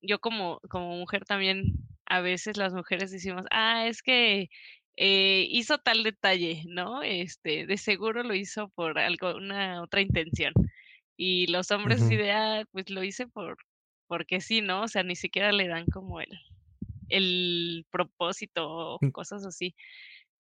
[0.02, 1.74] yo como, como mujer también,
[2.06, 4.50] a veces las mujeres decimos, ah, es que
[4.98, 7.04] eh, hizo tal detalle, ¿no?
[7.04, 10.54] Este, de seguro lo hizo por algo, una otra intención.
[11.16, 13.58] Y los hombres uh ah, pues lo hice por,
[14.08, 14.84] porque sí, ¿no?
[14.84, 16.30] O sea, ni siquiera le dan como el,
[17.10, 19.12] el propósito o mm.
[19.12, 19.76] cosas así.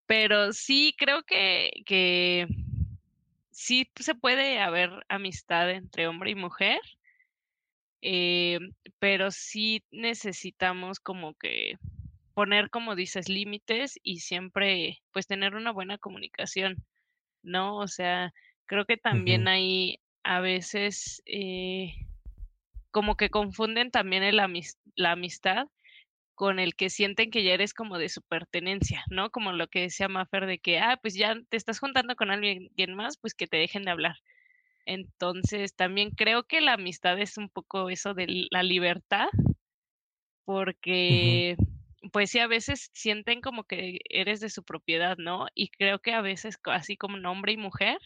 [0.05, 2.47] Pero sí creo que, que
[3.51, 6.79] sí se puede haber amistad entre hombre y mujer,
[8.01, 8.59] eh,
[8.99, 11.77] pero sí necesitamos como que
[12.33, 16.77] poner, como dices, límites y siempre pues tener una buena comunicación,
[17.43, 17.77] ¿no?
[17.77, 18.33] O sea,
[18.65, 21.93] creo que también hay a veces eh,
[22.91, 24.37] como que confunden también el
[24.95, 25.67] la amistad
[26.39, 29.29] con el que sienten que ya eres como de su pertenencia, ¿no?
[29.29, 32.69] Como lo que decía Maffer de que, ah, pues ya te estás juntando con alguien
[32.95, 34.15] más, pues que te dejen de hablar.
[34.89, 39.27] Entonces, también creo que la amistad es un poco eso de la libertad,
[40.45, 41.55] porque,
[42.11, 45.45] pues sí, a veces sienten como que eres de su propiedad, ¿no?
[45.53, 47.99] Y creo que a veces, así como hombre y mujer,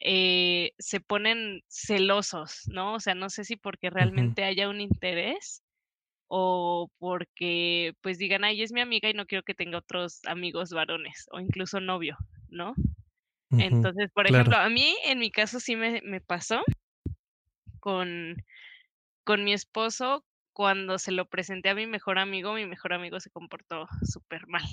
[0.00, 2.92] eh, se ponen celosos, ¿no?
[2.92, 5.62] O sea, no sé si porque realmente haya un interés
[6.28, 10.72] o porque pues digan, ay, es mi amiga y no quiero que tenga otros amigos
[10.72, 12.18] varones o incluso novio,
[12.50, 12.74] ¿no?
[13.58, 16.62] Entonces, por ejemplo, a mí en mi caso sí me, me pasó
[17.80, 18.36] con,
[19.24, 23.30] con mi esposo, cuando se lo presenté a mi mejor amigo, mi mejor amigo se
[23.30, 24.64] comportó súper mal,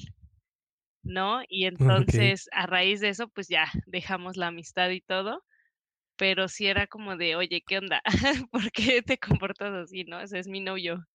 [1.04, 1.42] ¿no?
[1.48, 5.44] Y entonces, a raíz de eso, pues ya dejamos la amistad y todo,
[6.18, 8.02] pero sí era como de, oye, ¿qué onda?
[8.52, 10.22] ¿Por qué te comportas así, no?
[10.22, 11.08] Ese es mi novio.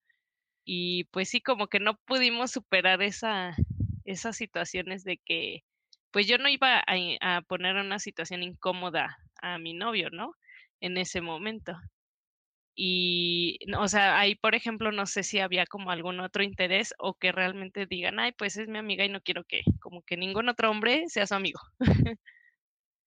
[0.64, 3.56] Y pues sí, como que no pudimos superar esa,
[4.04, 5.64] esas situaciones de que
[6.14, 10.36] pues yo no iba a, poner una situación incómoda a mi novio, ¿no?
[10.80, 11.76] En ese momento.
[12.76, 17.14] Y, o sea, ahí, por ejemplo, no sé si había como algún otro interés o
[17.14, 20.48] que realmente digan, ay, pues es mi amiga y no quiero que, como que ningún
[20.48, 21.58] otro hombre sea su amigo.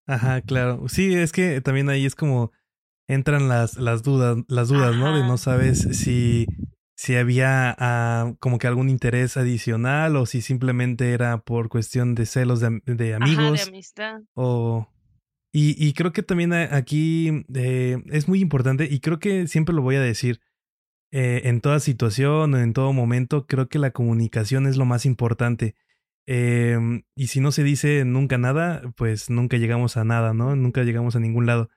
[0.05, 0.89] Ajá, claro.
[0.89, 2.51] Sí, es que también ahí es como
[3.07, 5.15] entran las, las dudas, las dudas, ¿no?
[5.15, 6.45] De no sabes si
[6.97, 12.25] si había ah, como que algún interés adicional o si simplemente era por cuestión de
[12.25, 13.63] celos de, de amigos.
[13.63, 14.21] de amistad.
[14.33, 14.91] O...
[15.53, 19.81] Y, y, creo que también aquí eh, es muy importante y creo que siempre lo
[19.81, 20.41] voy a decir.
[21.12, 25.05] Eh, en toda situación o en todo momento, creo que la comunicación es lo más
[25.05, 25.75] importante.
[26.25, 30.55] Em, y si no se dice nunca nada, pues nunca llegamos a nada, ¿no?
[30.57, 31.69] Nunca llegamos a ningún lado.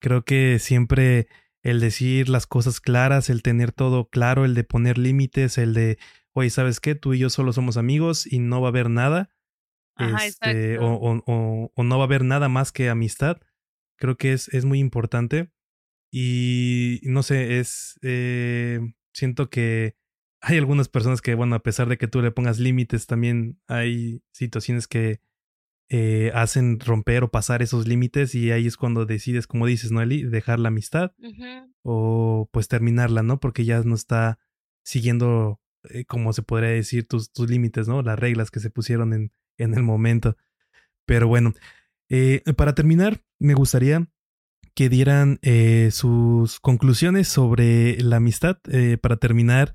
[0.00, 1.28] Creo que siempre
[1.70, 5.98] el decir las cosas claras, el tener todo claro, el de poner límites, el de,
[6.32, 6.94] oye, ¿sabes qué?
[6.94, 9.30] Tú y yo solo somos amigos y no va a haber nada.
[10.24, 13.40] este, o, o, o, no va a haber nada más que amistad.
[13.96, 15.50] Creo que es, es muy importante.
[16.10, 17.98] Y no sé, es.
[18.02, 18.80] Eh,
[19.12, 19.96] siento que
[20.40, 24.22] hay algunas personas que, bueno, a pesar de que tú le pongas límites, también hay
[24.32, 25.20] situaciones que
[25.90, 30.02] eh, hacen romper o pasar esos límites y ahí es cuando decides, como dices, ¿no,
[30.02, 30.22] Eli?
[30.22, 31.12] Dejar la amistad
[31.82, 33.40] o pues terminarla, ¿no?
[33.40, 34.38] Porque ya no está
[34.84, 38.02] siguiendo, eh, como se podría decir, tus, tus límites, ¿no?
[38.02, 40.36] Las reglas que se pusieron en, en el momento.
[41.06, 41.54] Pero bueno,
[42.10, 44.08] eh, para terminar, me gustaría
[44.74, 45.40] que dieran
[45.90, 48.58] sus conclusiones sobre la amistad.
[49.00, 49.74] para terminar,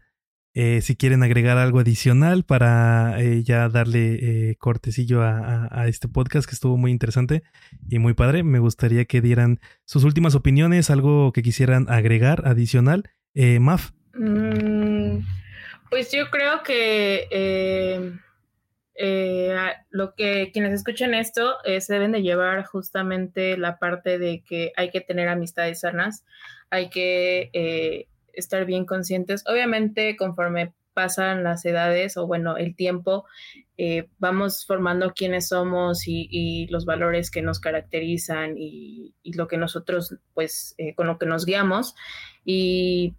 [0.56, 6.48] eh, si quieren agregar algo adicional para eh, ya darle eh, cortecillo a, este podcast
[6.48, 7.42] que estuvo muy interesante
[7.90, 13.10] y muy padre, me gustaría que dieran sus últimas opiniones, algo que quisieran agregar adicional.
[13.60, 13.92] Maf.
[14.14, 15.26] Mm,
[15.90, 17.28] pues yo creo que
[19.90, 24.92] lo que quienes escuchen esto se deben de llevar justamente la parte de que hay
[24.92, 26.24] que tener amistades sanas,
[26.70, 29.44] hay que estar bien conscientes.
[29.48, 33.26] Obviamente, conforme pasan las edades o bueno, el tiempo,
[33.78, 40.16] eh, vamos formando quiénes somos y, los valores que nos caracterizan y, lo que nosotros,
[40.34, 41.96] pues, eh, con lo que nos guiamos.
[42.46, 43.16] Y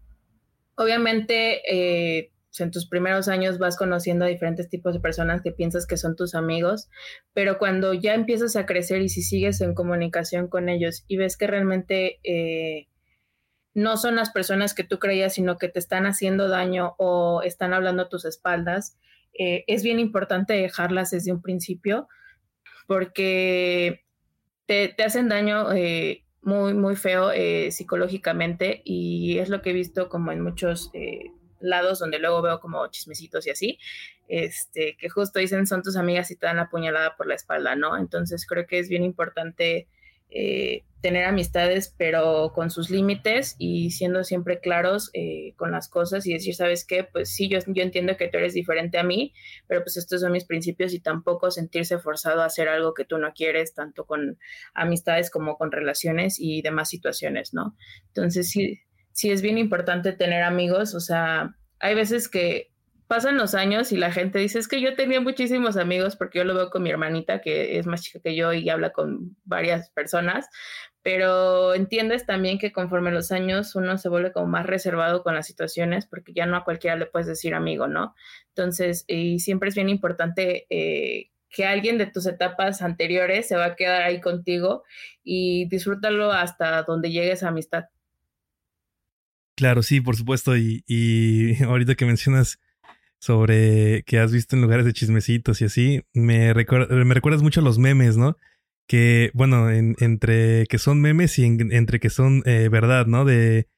[0.76, 5.52] obviamente, eh, pues, en tus primeros años vas conociendo a diferentes tipos de personas que
[5.52, 6.88] piensas que son tus amigos,
[7.32, 11.36] pero cuando ya empiezas a crecer y si sigues en comunicación con ellos y ves
[11.36, 12.20] que realmente
[13.74, 17.74] no son las personas que tú creías, sino que te están haciendo daño o están
[17.74, 18.96] hablando a tus espaldas,
[19.36, 22.08] eh, es bien importante dejarlas desde un principio
[22.86, 24.04] porque
[24.66, 30.08] te, hacen daño eh, muy, muy feo eh, psicológicamente y es lo que he visto
[30.08, 30.92] como en muchos
[31.58, 33.78] lados donde luego veo como chismecitos y así,
[34.28, 37.74] este, que justo dicen son tus amigas y te dan la puñalada por la espalda,
[37.74, 37.96] ¿no?
[37.96, 39.88] Entonces creo que es bien importante
[41.04, 46.32] tener amistades, pero con sus límites y siendo siempre claros eh, con las cosas y
[46.32, 47.04] decir, ¿sabes qué?
[47.04, 49.34] Pues sí, yo, yo entiendo que tú eres diferente a mí,
[49.66, 53.18] pero pues estos son mis principios y tampoco sentirse forzado a hacer algo que tú
[53.18, 54.38] no quieres, tanto con
[54.72, 57.76] amistades como con relaciones y demás situaciones, ¿no?
[58.06, 58.80] Entonces sí,
[59.12, 62.72] sí es bien importante tener amigos, o sea, hay veces que
[63.08, 66.44] pasan los años y la gente dice, es que yo tenía muchísimos amigos porque yo
[66.44, 69.90] lo veo con mi hermanita que es más chica que yo y habla con varias
[69.90, 70.48] personas,
[71.04, 75.46] pero entiendes también que conforme los años uno se vuelve como más reservado con las
[75.46, 78.14] situaciones porque ya no a cualquiera le puedes decir amigo, ¿no?
[78.48, 83.66] Entonces, y siempre es bien importante eh, que alguien de tus etapas anteriores se va
[83.66, 84.82] a quedar ahí contigo
[85.22, 87.84] y disfrútalo hasta donde llegues a amistad.
[89.56, 90.56] Claro, sí, por supuesto.
[90.56, 92.60] Y, y ahorita que mencionas
[93.18, 97.64] sobre que has visto en lugares de chismecitos y así, me, me recuerdas mucho a
[97.64, 98.38] los memes, ¿no?
[98.86, 103.24] Que, bueno, entre que son memes y entre que son eh, verdad, ¿no?
[103.24, 103.68] De,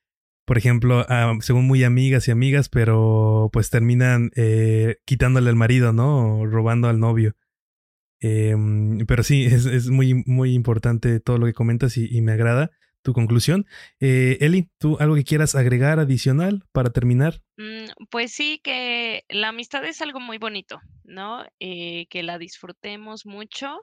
[0.44, 5.92] por ejemplo, ah, según muy amigas y amigas, pero pues terminan eh, quitándole al marido,
[5.92, 6.40] ¿no?
[6.40, 7.36] O robando al novio.
[8.20, 12.70] Em, pero sí, es, muy, muy importante todo lo que comentas y me agrada
[13.06, 13.66] tu conclusión.
[14.00, 17.40] Eh, Eli, ¿tú algo que quieras agregar adicional para terminar?
[17.56, 21.44] Mm, pues sí, que la amistad es algo muy bonito, ¿no?
[21.60, 23.80] Eh, que la disfrutemos mucho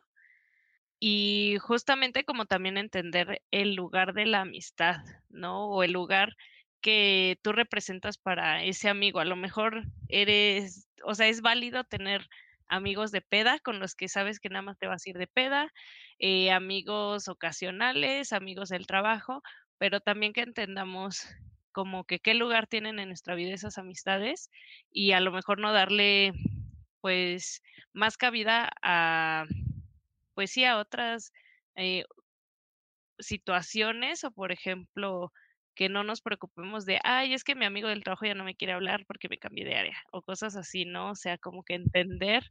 [1.05, 5.65] y justamente como también entender el lugar de la amistad, ¿no?
[5.67, 6.37] O el lugar
[6.79, 9.19] que tú representas para ese amigo.
[9.19, 12.29] A lo mejor eres, o sea, es válido tener
[12.69, 15.27] amigos de peda con los que sabes que nada más te vas a ir de
[15.27, 15.73] peda,
[16.19, 19.43] eh, amigos ocasionales, amigos del trabajo,
[19.77, 21.27] pero también que entendamos
[21.73, 24.49] como que qué lugar tienen en nuestra vida esas amistades
[24.89, 26.31] y a lo mejor no darle
[27.01, 29.43] pues más cabida a
[30.33, 31.31] pues sí a otras
[31.75, 32.03] eh,
[33.19, 35.31] situaciones o por ejemplo
[35.75, 38.55] que no nos preocupemos de, ay, es que mi amigo del trabajo ya no me
[38.55, 41.11] quiere hablar porque me cambié de área o cosas así, ¿no?
[41.11, 42.43] O sea, como que entender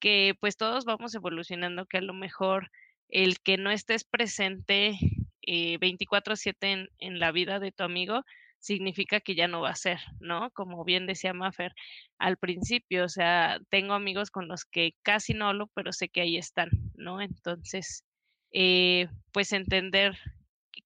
[0.00, 2.70] que pues todos vamos evolucionando, que a lo mejor
[3.08, 4.98] el que no estés presente
[5.42, 8.24] eh, 24/7 en, en la vida de tu amigo
[8.64, 10.50] significa que ya no va a ser, ¿no?
[10.52, 11.74] Como bien decía Maffer
[12.18, 16.22] al principio, o sea, tengo amigos con los que casi no hablo, pero sé que
[16.22, 17.20] ahí están, ¿no?
[17.20, 18.04] Entonces,
[18.52, 20.16] eh, pues entender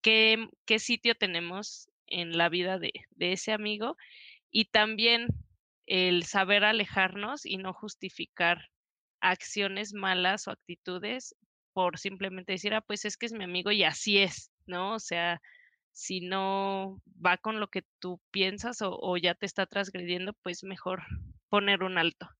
[0.03, 0.49] qué,
[0.79, 3.97] sitio tenemos en la vida de, de ese amigo
[4.51, 5.29] y también
[5.87, 8.71] el saber alejarnos y no justificar
[9.21, 11.37] acciones malas o actitudes
[11.75, 14.95] por simplemente decir, ah, pues es que es mi amigo y así es, ¿no?
[14.95, 15.41] O sea,
[15.99, 20.63] si no va con lo que tú piensas o, o ya te está transgrediendo, pues
[20.63, 21.03] mejor
[21.49, 22.31] poner un alto.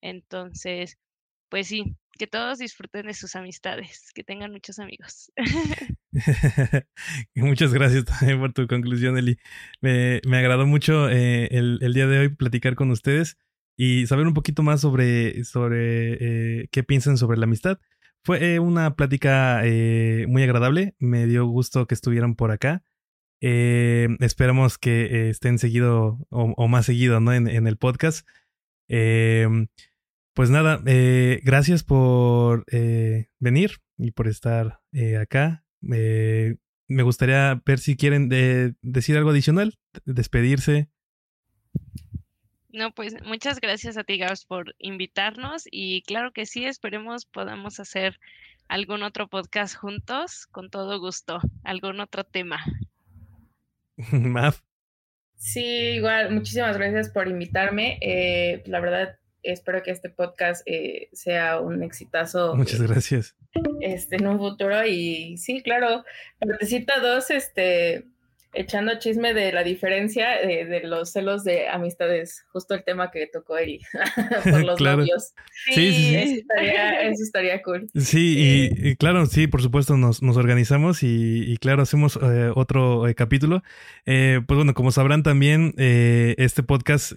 [0.00, 0.96] Entonces,
[1.48, 5.32] pues sí, que todos disfruten de sus amistades, que tengan muchos amigos.
[7.34, 9.38] Muchas gracias también por tu conclusión, Eli.
[9.80, 13.36] Me, me agradó mucho eh, el, el, día de hoy platicar con ustedes
[13.76, 17.80] y saber un poquito más sobre, sobre eh, qué piensan sobre la amistad.
[18.22, 19.62] fue una plática
[20.28, 20.94] muy agradable.
[21.00, 22.84] Me dio gusto que estuvieran por acá.
[23.40, 27.32] Esperamos que estén seguido o, más seguido ¿no?
[27.32, 28.26] en, el podcast.
[28.88, 30.80] pues nada,
[31.42, 32.64] gracias por
[33.38, 34.80] venir y por estar
[35.20, 35.64] acá.
[35.80, 36.58] me
[37.02, 38.28] gustaría ver si quieren
[38.82, 40.90] decir algo adicional, despedirse.
[42.72, 47.80] No, pues muchas gracias a ti, Gabs, por invitarnos y claro que sí, esperemos podamos
[47.80, 48.20] hacer
[48.68, 52.64] algún otro podcast juntos, con todo gusto, algún otro tema.
[54.12, 54.60] Maf.
[55.36, 57.98] Sí, igual, muchísimas gracias por invitarme.
[58.02, 62.54] Eh, la verdad, espero que este podcast eh, sea un exitazo.
[62.54, 63.36] Muchas gracias.
[63.80, 66.04] Este, en un futuro y sí, claro,
[66.38, 68.04] partecita dos, este,
[68.52, 73.58] echando chisme de la diferencia de, los celos de amistades, justo el tema que tocó
[73.58, 73.80] Eri
[74.44, 75.32] por los novios.
[75.72, 76.46] Sí, sí, sí.
[76.58, 77.88] Eso, estaría, cool.
[77.94, 83.14] Sí, y, claro, sí, por supuesto, nos, nos organizamos y, claro, hacemos eh, otro eh,
[83.14, 83.62] capítulo.
[84.06, 87.12] Eh, pues bueno, como sabrán también, este podcast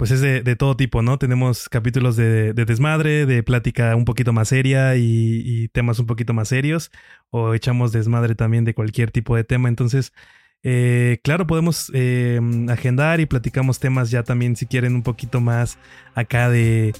[0.00, 1.18] pues es de, todo tipo, ¿no?
[1.18, 6.48] Tenemos capítulos de, desmadre, de plática un poquito más seria y, temas un poquito más
[6.48, 6.90] serios,
[7.28, 9.68] o echamos desmadre también de cualquier tipo de tema.
[9.68, 10.14] Entonces,
[10.62, 12.40] eh, claro, podemos eh,
[12.70, 15.76] agendar y platicamos temas ya también, si quieren, un poquito más
[16.14, 16.94] acá de,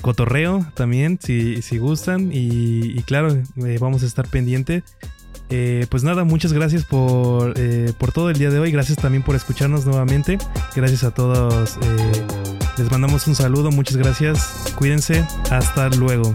[0.00, 2.30] cotorreo también, si, si gustan.
[2.32, 3.36] Y, claro,
[3.66, 4.82] eh, vamos a estar pendiente
[5.50, 8.70] eh, pues nada, muchas gracias por, eh, por todo el día de hoy.
[8.72, 10.38] Gracias también por escucharnos nuevamente.
[10.74, 11.78] Gracias a todos.
[11.82, 12.24] Eh,
[12.78, 13.70] les mandamos un saludo.
[13.70, 14.72] Muchas gracias.
[14.76, 15.24] Cuídense.
[15.50, 16.34] Hasta luego.